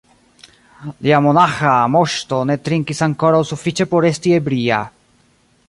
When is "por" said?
3.93-4.09